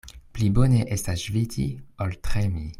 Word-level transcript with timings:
Pli 0.37 0.47
bone 0.59 0.79
estas 0.95 1.27
ŝviti, 1.27 1.69
ol 2.07 2.21
tremi. 2.29 2.69